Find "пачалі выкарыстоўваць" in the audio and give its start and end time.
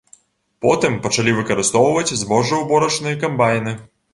1.03-2.15